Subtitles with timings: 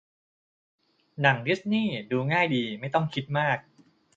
[1.21, 3.57] หนังดิสนีย์ ดูง่ายดี ไม่ต้องคิดมาก